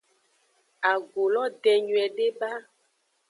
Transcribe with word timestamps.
Agu 0.91 1.23
lo 1.33 1.43
den 1.63 1.77
nyuiede 1.85 2.27
ba. 2.39 2.51